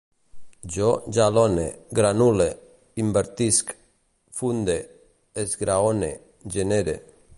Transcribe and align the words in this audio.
Jo 0.75 0.85
jalone, 1.17 1.65
granule, 1.99 2.47
invertisc, 3.03 3.75
funde, 4.41 4.79
esgraone, 5.45 6.11
genere 6.57 6.97